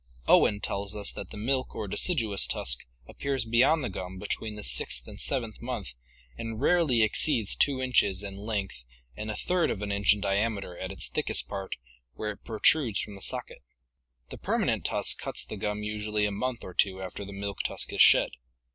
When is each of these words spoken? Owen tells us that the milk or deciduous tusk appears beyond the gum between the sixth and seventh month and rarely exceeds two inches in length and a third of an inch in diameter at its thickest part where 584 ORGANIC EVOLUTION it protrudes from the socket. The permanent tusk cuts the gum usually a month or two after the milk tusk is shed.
Owen 0.27 0.61
tells 0.61 0.95
us 0.95 1.11
that 1.11 1.29
the 1.29 1.37
milk 1.37 1.75
or 1.75 1.87
deciduous 1.87 2.47
tusk 2.47 2.85
appears 3.07 3.45
beyond 3.45 3.83
the 3.83 3.89
gum 3.91 4.17
between 4.17 4.55
the 4.55 4.63
sixth 4.63 5.07
and 5.07 5.19
seventh 5.21 5.61
month 5.61 5.93
and 6.35 6.59
rarely 6.59 7.03
exceeds 7.03 7.55
two 7.55 7.79
inches 7.83 8.23
in 8.23 8.35
length 8.35 8.83
and 9.15 9.29
a 9.29 9.35
third 9.35 9.69
of 9.69 9.83
an 9.83 9.91
inch 9.91 10.11
in 10.15 10.19
diameter 10.19 10.75
at 10.75 10.89
its 10.91 11.07
thickest 11.07 11.47
part 11.47 11.75
where 12.15 12.35
584 12.35 12.35
ORGANIC 12.35 12.39
EVOLUTION 12.39 12.39
it 12.39 12.47
protrudes 12.47 12.99
from 13.01 13.15
the 13.15 13.21
socket. 13.21 13.61
The 14.29 14.37
permanent 14.39 14.85
tusk 14.85 15.19
cuts 15.19 15.45
the 15.45 15.55
gum 15.55 15.83
usually 15.83 16.25
a 16.25 16.31
month 16.31 16.63
or 16.63 16.73
two 16.73 16.99
after 16.99 17.23
the 17.23 17.31
milk 17.31 17.59
tusk 17.61 17.93
is 17.93 18.01
shed. 18.01 18.31